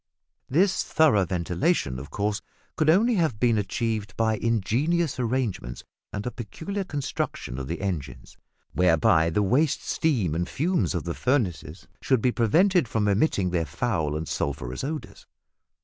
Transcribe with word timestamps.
This 0.49 0.81
thorough 0.83 1.25
ventilation, 1.25 1.99
of 1.99 2.09
course, 2.09 2.41
could 2.75 2.89
only 2.89 3.17
have 3.17 3.39
been 3.39 3.59
achieved 3.59 4.17
by 4.17 4.35
ingenious 4.37 5.19
arrangements 5.19 5.83
and 6.11 6.25
a 6.25 6.31
peculiar 6.31 6.83
construction 6.83 7.59
of 7.59 7.67
the 7.67 7.81
engines, 7.81 8.35
whereby 8.73 9.29
the 9.29 9.43
waste 9.43 9.83
steam 9.83 10.33
and 10.33 10.49
fumes 10.49 10.95
of 10.95 11.03
the 11.03 11.13
furnaces 11.13 11.87
should 12.01 12.19
be 12.19 12.31
prevented 12.31 12.87
from 12.87 13.07
emitting 13.07 13.51
their 13.51 13.63
foul 13.63 14.15
and 14.17 14.27
sulphurous 14.27 14.83
odours. 14.83 15.27